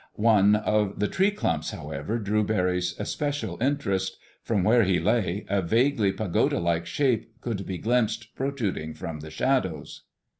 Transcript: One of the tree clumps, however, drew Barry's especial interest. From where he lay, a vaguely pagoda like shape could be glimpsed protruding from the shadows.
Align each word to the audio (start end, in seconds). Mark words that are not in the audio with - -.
One 0.15 0.55
of 0.55 0.97
the 0.97 1.07
tree 1.07 1.29
clumps, 1.29 1.69
however, 1.69 2.17
drew 2.17 2.43
Barry's 2.43 2.95
especial 2.97 3.61
interest. 3.61 4.17
From 4.41 4.63
where 4.63 4.81
he 4.83 4.99
lay, 4.99 5.45
a 5.47 5.61
vaguely 5.61 6.11
pagoda 6.11 6.57
like 6.59 6.87
shape 6.87 7.39
could 7.39 7.67
be 7.67 7.77
glimpsed 7.77 8.33
protruding 8.35 8.95
from 8.95 9.19
the 9.19 9.29
shadows. 9.29 10.01